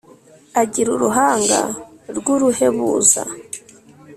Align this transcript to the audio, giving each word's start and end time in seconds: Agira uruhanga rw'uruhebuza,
Agira 0.61 0.89
uruhanga 0.95 1.59
rw'uruhebuza, 2.17 3.21